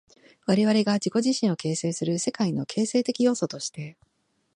[0.47, 3.99] 我々が自己自身を形成する世界の形成的要素として、